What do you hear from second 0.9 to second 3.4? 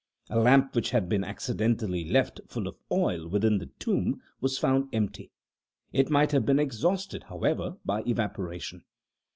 been accidentally left, full of oil,